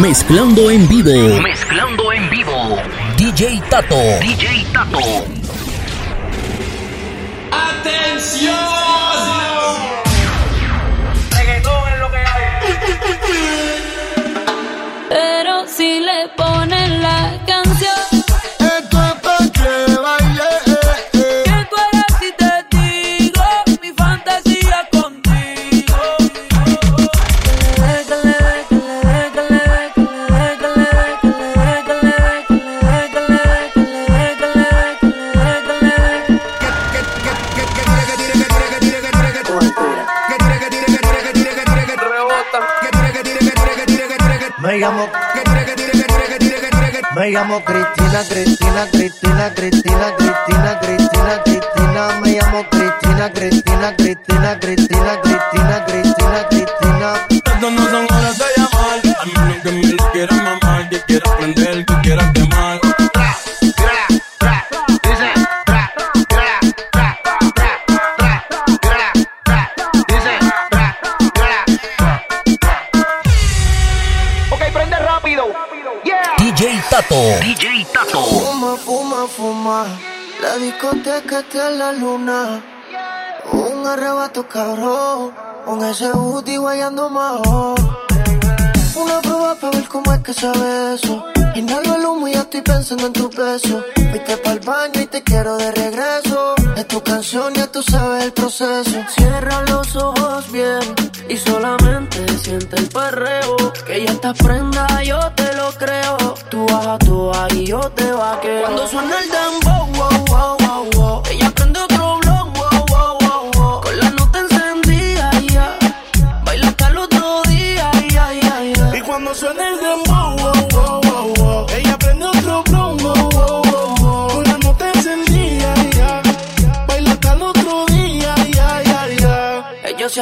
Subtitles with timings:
[0.00, 1.12] Mezclando en vivo.
[1.42, 2.76] Mezclando en vivo.
[3.18, 3.94] DJ Tato.
[4.20, 4.98] DJ Tato.
[7.50, 9.11] ¡Atención!
[47.42, 50.21] Llamo Cristina, Cristina, Cristina, Cristina, Cristina,
[82.00, 85.32] Un arrebato cabrón.
[85.66, 87.74] Con ese booty guayando majo.
[88.96, 91.24] Una prueba para ver cómo es que sabe eso.
[91.54, 93.84] Inhalo el humo y ya estoy pensando en tu beso.
[94.10, 96.54] Fuiste pa'l baño y te quiero de regreso.
[96.76, 98.98] Es tu canción, ya tú sabes el proceso.
[99.14, 100.80] Cierra los ojos bien
[101.28, 103.56] y solamente siente el perreo.
[103.86, 106.16] Que ya estás prenda, yo te lo creo.
[106.50, 108.62] Tú baja, tú baja y yo te vaqueo.
[108.62, 111.22] Cuando suena el dembow, wow, wow, wow, wow.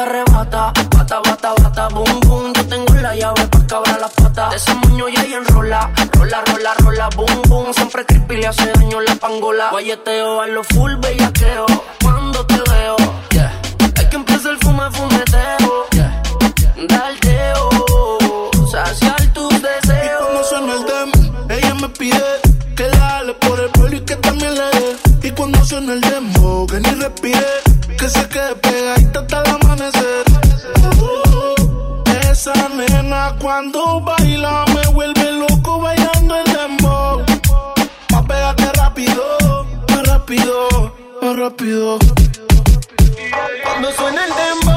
[0.01, 2.53] Se arrebata, bata, bata, bata, boom, boom.
[2.55, 4.51] Yo tengo la llave para cabrar las patas.
[4.51, 7.75] De ese moño ya ahí enrola, rola, rola, rola, boom, boom.
[7.75, 9.71] Siempre creepy le hace daño la pangola.
[9.71, 11.67] Guayeteo a lo full bellaqueo.
[12.03, 12.97] Cuando te veo,
[13.31, 13.53] yeah.
[13.99, 16.23] Hay que empezar el fume, fumeteo, yeah.
[16.89, 17.69] Daldeo,
[18.71, 20.23] saciar tus Y deseos.
[20.23, 22.25] cuando suena el demo, ella me pide
[22.77, 25.29] que la jale por el pelo y que también le dé.
[25.29, 27.47] Y cuando suena el demo, que ni respire,
[28.01, 30.25] que se quede pegadita hasta el amanecer.
[32.31, 37.23] Esa nena cuando baila me vuelve loco bailando el dembow.
[38.11, 41.99] Más pégate rápido, más rápido, más rápido.
[43.65, 44.70] Cuando suena el dembow,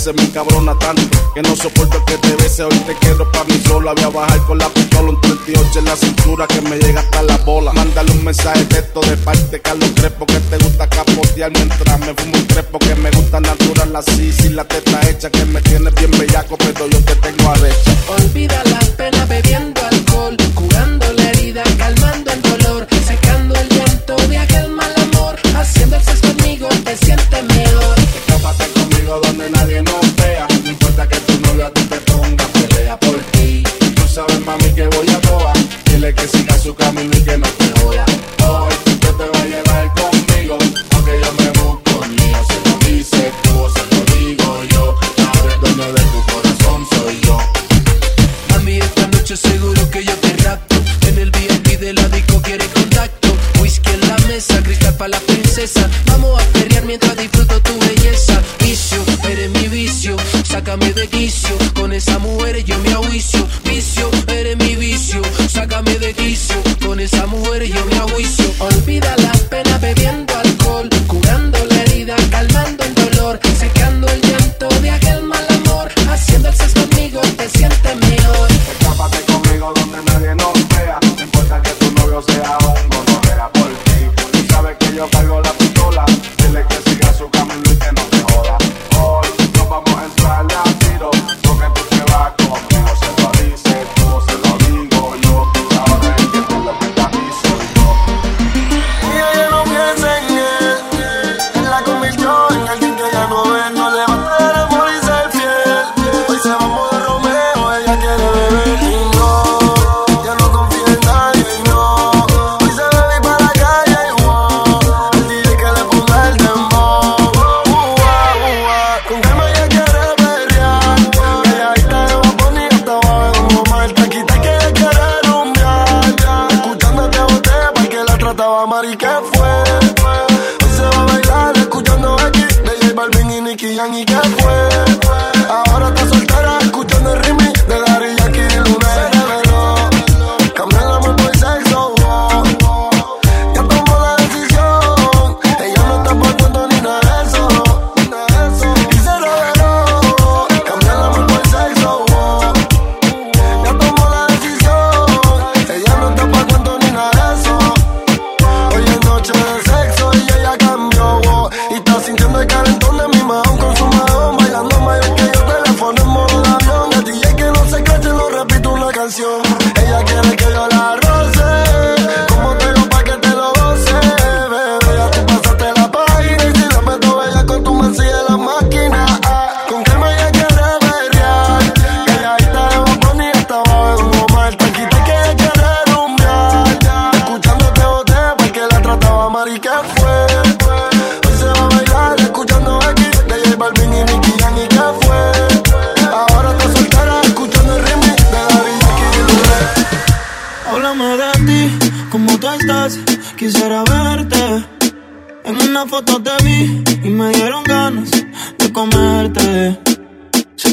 [0.00, 1.02] veces me encabrona tanto
[1.34, 2.62] que no soporto que te bese.
[2.62, 3.92] Hoy te quiero pa' mí sola.
[3.92, 7.22] Voy a bajar con la pistola un 38 en la cintura que me llega hasta
[7.22, 7.72] la bola.
[7.72, 12.14] Mándale un mensaje de esto de parte Carlos Crespo que te gusta capotear mientras me
[12.14, 14.32] fumo un crespo que me gusta natural así.
[14.32, 17.92] Si la teta hecha que me tienes bien bellaco, pero yo te tengo arrecha.
[18.08, 18.80] Olvida la
[85.00, 85.39] yo cargo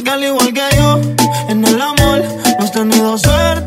[0.09, 1.01] al igual que yo.
[1.49, 2.23] En el amor
[2.59, 3.66] no has tenido suerte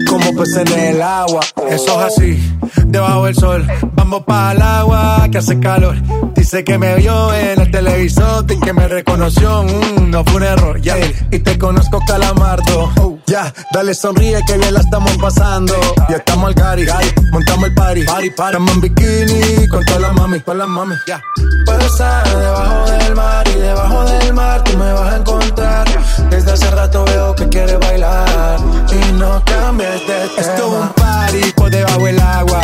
[0.11, 1.41] como peces en el agua.
[1.69, 3.65] Eso es así, debajo del sol.
[3.93, 5.95] Vamos para el agua que hace calor.
[6.35, 9.63] Dice que me vio en el televisor y que me reconoció.
[9.63, 10.97] Mm, no fue un error, ya.
[11.31, 13.19] Y te conozco, calamardo.
[13.25, 15.73] Ya, dale sonríe que bien la estamos pasando.
[16.09, 16.85] Ya estamos al cari,
[17.31, 18.03] montamos el party.
[18.03, 18.57] party, party.
[18.57, 20.95] Estamos en bikini con todas las mami, con las mami.
[21.07, 21.21] Ya.
[21.65, 25.87] Puedo estar debajo del mar y debajo del mar tú me vas a encontrar.
[26.29, 28.59] Desde hace rato veo que quieres bailar
[28.91, 30.41] y no cambies este.
[30.41, 32.61] Esto es un party por debajo del agua.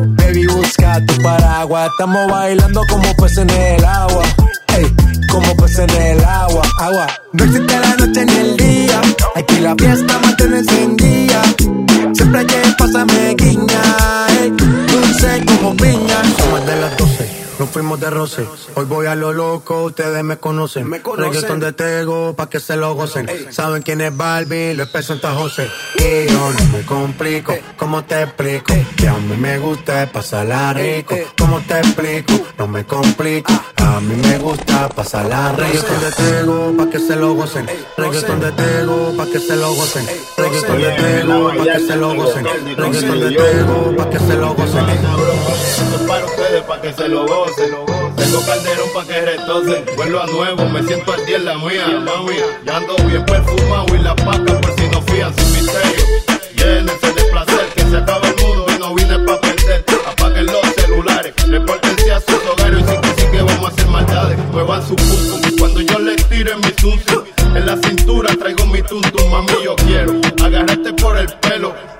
[0.00, 1.90] Baby, busca tu paraguas.
[1.90, 4.24] Estamos bailando como peces en el agua.
[4.76, 4.86] Ey,
[5.30, 6.62] como peces en el agua.
[6.80, 7.06] Agua.
[7.32, 9.00] No existe la noche ni el día.
[9.36, 11.42] Aquí la fiesta mantiene encendida.
[12.14, 13.82] Siempre que pasa me guiña.
[14.56, 16.22] Dulce como piña.
[16.38, 17.11] Somos de las dos
[17.62, 18.44] nos fuimos de roce.
[18.74, 20.88] Hoy voy a lo loco, ustedes me conocen.
[20.88, 21.32] Me conocen.
[21.32, 23.30] Reggaeton de Tego, pa' que se lo gocen.
[23.50, 25.70] Saben quién es Barbie, lo presenta José.
[25.94, 28.74] Y yo no me complico, ¿cómo te explico?
[28.96, 31.14] Que a mí me gusta pasarla rico.
[31.38, 32.32] ¿Cómo te explico?
[32.58, 33.52] No me complico.
[33.76, 35.62] A mí me gusta pasarla rico.
[35.62, 37.66] Reggaeton de Tego, pa' que se lo gocen.
[37.96, 40.06] Reggaeton de Tego, pa' que se lo gocen.
[40.36, 42.44] Reggaeton de Tego, pa' que se lo gocen.
[42.76, 44.88] Reggaeton de Tego, pa' que se lo gocen.
[44.88, 47.51] Esto es para ustedes, pa' que se lo gocen.
[47.54, 49.84] Tengo calderón pa' que retocen.
[49.96, 52.36] Vuelvo a nuevo, me siento al día en la mía, mami.
[52.64, 56.04] Ya ando bien perfumado y la paca por si no fían sin misterio.
[56.56, 59.84] Llénense de placer, que se acaba el mundo y no vine pa' perder.
[60.06, 63.86] Apaguen los celulares, repórtense a sus hogares y sin que sí que vamos a hacer
[63.88, 64.38] maldades.
[64.52, 67.24] Muevan su pum cuando yo les tire mi tuntum.
[67.54, 71.91] En la cintura traigo mi tuntum, mami, yo quiero agarrarte por el pelo.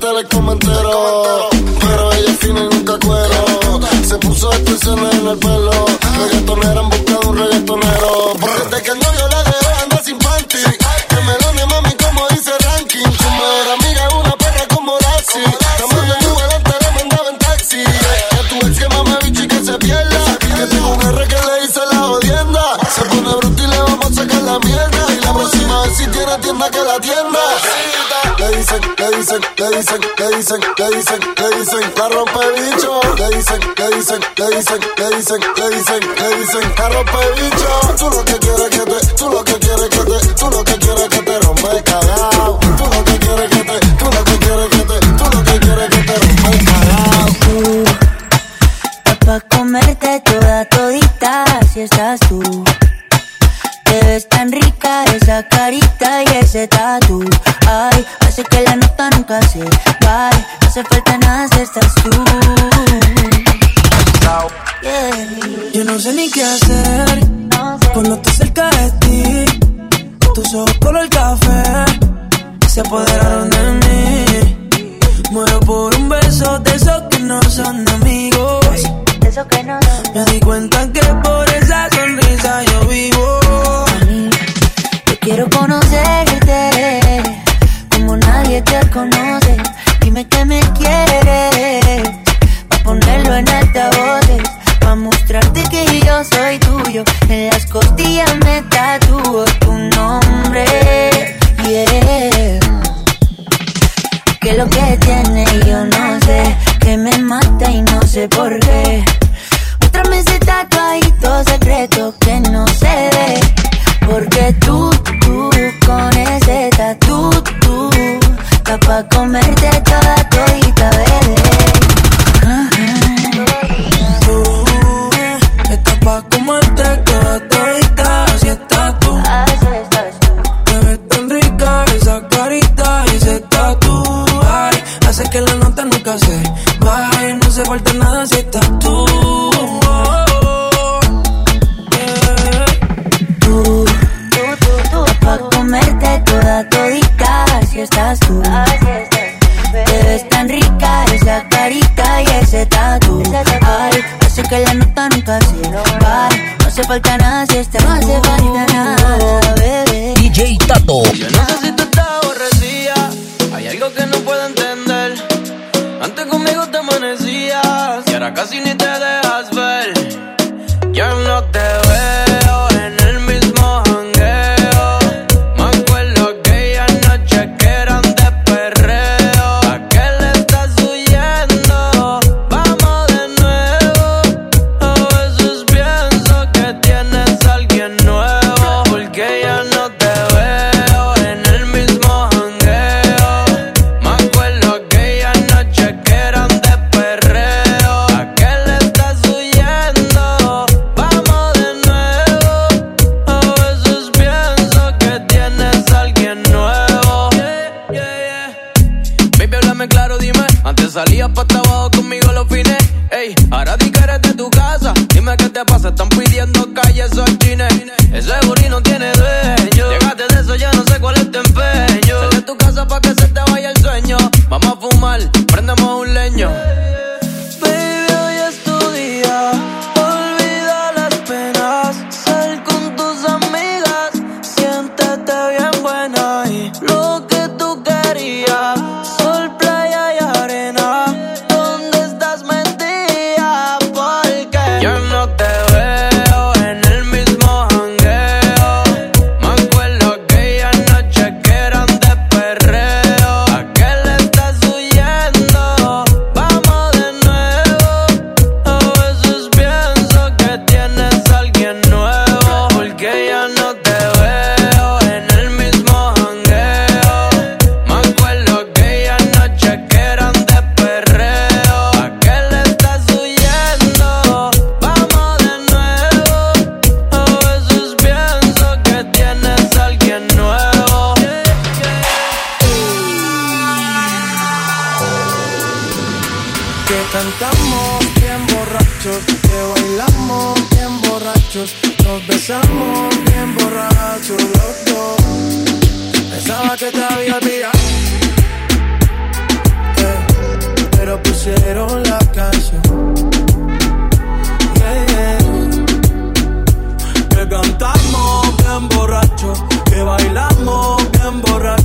[0.00, 1.48] Meter el comentero.
[1.80, 3.80] Pero ella es fina y nunca cuero.
[4.04, 5.89] Se puso extensiones en el pelo.
[30.50, 33.00] Dicen, le dicen, le dicen, la rompe bicho.
[33.16, 37.94] Le dicen, le dicen, le dicen, le dicen, le dicen, le dicen, la rompe bicho.
[37.98, 40.74] Tú lo que quieres que te, tú lo que quieres que te, tú lo que
[40.78, 42.58] quieres que te rompe cagao.
[42.76, 43.59] Tú lo que quieres que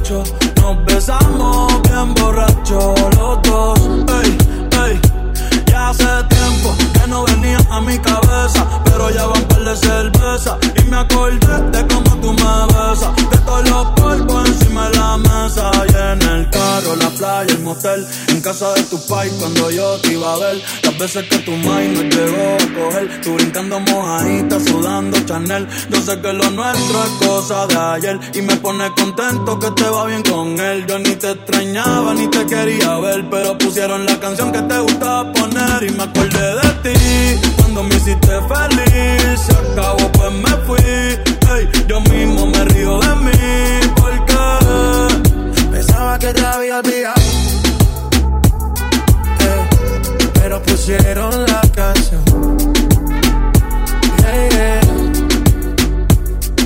[0.05, 0.44] control
[18.45, 20.61] casa de tu pai cuando yo te iba a ver.
[20.83, 23.21] Las veces que tu mai me llegó a coger.
[23.23, 25.67] Tú brincando mojadita, sudando Chanel.
[25.89, 28.19] Yo sé que lo nuestro es cosa de ayer.
[28.35, 30.85] Y me pone contento que te va bien con él.
[30.85, 33.27] Yo ni te extrañaba ni te quería ver.
[33.31, 35.81] Pero pusieron la canción que te gustaba poner.
[35.81, 39.39] Y me acordé de ti cuando me hiciste feliz.
[39.43, 40.77] Se acabó, pues me fui.
[41.49, 43.31] Hey, yo mismo me río de mí.
[43.95, 44.35] Porque
[45.71, 47.14] pensaba que te había olvidado
[50.45, 52.23] pero pusieron la canción.
[54.19, 54.79] Yeah, yeah.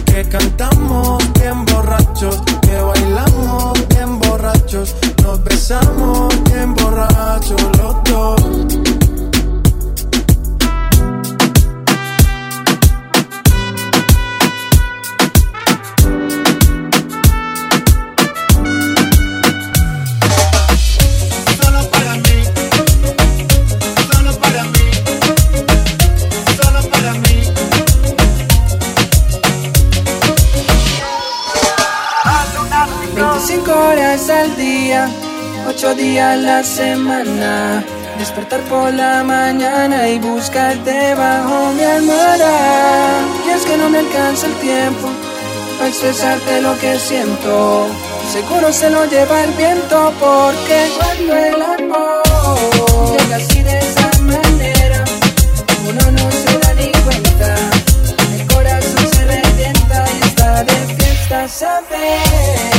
[0.03, 8.88] Que cantamos bien borrachos, que bailamos bien borrachos, nos besamos bien borrachos los dos.
[35.79, 37.81] Ocho días la semana.
[38.17, 43.21] Despertar por la mañana y buscarte bajo mi almohada.
[43.47, 45.07] Y es que no me alcanza el tiempo
[45.77, 47.87] para expresarte lo que siento.
[48.29, 55.05] Seguro se lo lleva el viento porque cuando el amor llega así de esa manera,
[55.87, 57.55] uno no se da ni cuenta.
[58.33, 62.78] El corazón se revienta y está de fiesta, ¿sabes?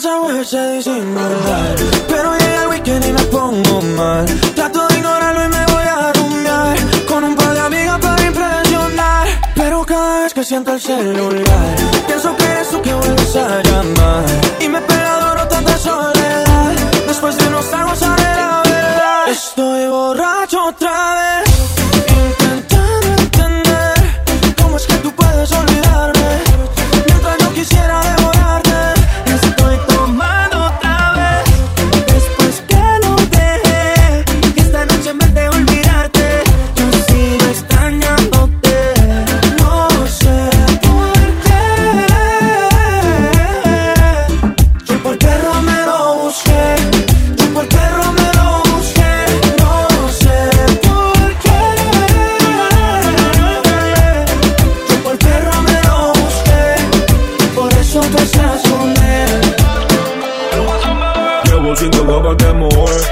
[0.00, 1.76] De lunes a jueves se disimular,
[2.08, 4.24] pero llega el weekend y me pongo mal.
[4.54, 9.28] Trato de ignorarlo y me voy a rumbear con un par de amigas para impresionar.
[9.54, 14.24] Pero cada vez que siento el celular, pienso que eres tú que vuelves a llamar.
[14.60, 16.72] Y me pega duro tanta soledad.
[17.06, 19.28] Después de unos tragos sale la verdad.
[19.28, 21.49] Estoy borracho otra vez.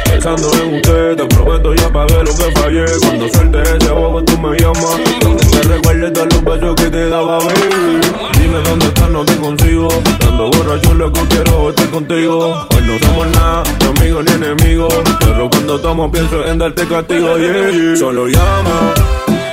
[0.04, 1.16] Pensando en usted.
[1.16, 2.84] Te prometo ya pagué lo que fallé.
[3.00, 4.98] Cuando suelte ese bobo, tú me llamas.
[5.20, 8.00] Donde te recuerdes todos los besos que te daba, baby.
[8.40, 9.88] Dime dónde estás, no te consigo.
[10.20, 12.66] Dando borracho, loco, quiero estar contigo.
[12.74, 14.94] Hoy no somos nada, ni amigos ni enemigos.
[15.20, 17.96] Pero cuando tomo, pienso en darte castigo, yeah.
[17.96, 18.94] Solo llama.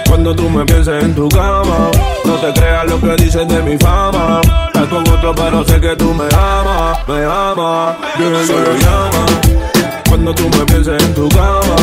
[0.07, 1.91] Cuando tú me pienses en tu cama,
[2.23, 4.39] no te creas lo que dicen de mi fama.
[4.67, 7.97] Estás con otro, pero sé que tú me amas, me amas.
[8.17, 9.74] Yeah, Solo llama.
[10.15, 11.75] Cuando tú me pienses en tu cama,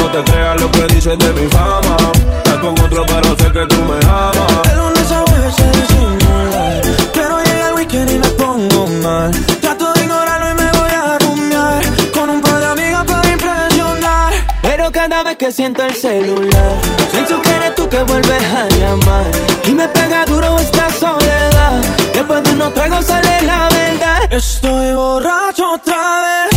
[0.00, 1.96] no te creas lo que dicen de mi fama.
[2.38, 4.62] Estás con otro, pero sé que tú me amas.
[4.64, 6.82] De lunes a jueves se disimular
[7.14, 9.30] Pero llega el weekend y me pongo mal.
[9.60, 14.32] Trato de ignorarlo y me voy a rumbear Con un par de amigas para impresionar.
[14.62, 16.72] Pero cada vez que siento el celular
[17.12, 19.26] Siento que eres tú que vuelves a llamar.
[19.64, 21.84] Y me pega duro esta soledad.
[22.12, 24.32] Después de unos tragos sale la verdad.
[24.32, 26.55] Estoy borracho otra vez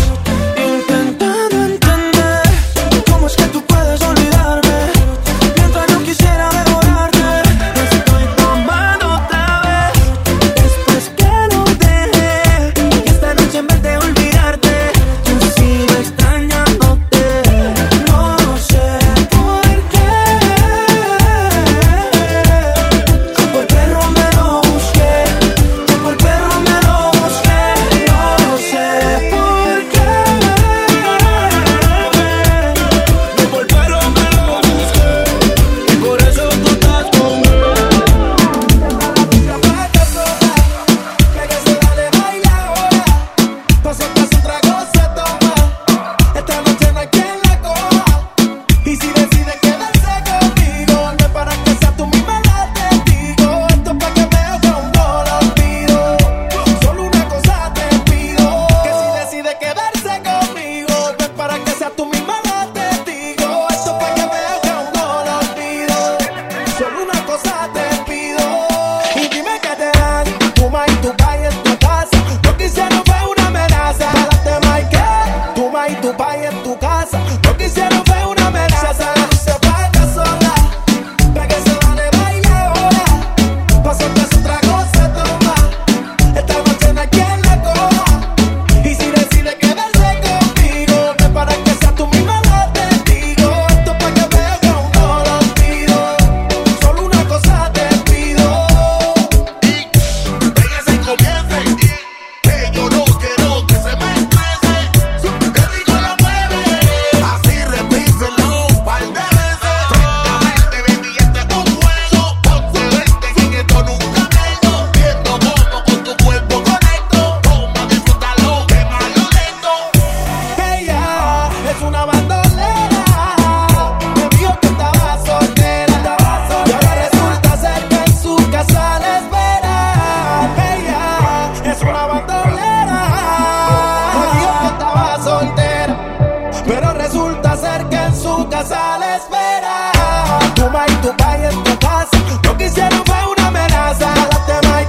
[140.56, 140.64] Tu
[141.02, 142.18] tu pai en tu casa,
[142.56, 144.14] que fue una amenaza.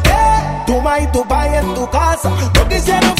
[0.05, 0.67] Y.
[0.67, 2.31] Tu tu pai en tu casa,
[3.01, 3.20] lo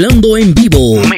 [0.00, 1.09] Mezclando en vivo.